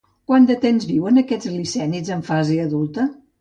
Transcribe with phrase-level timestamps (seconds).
[0.29, 3.07] Quant de temps viuen aquests licènids en fase adulta?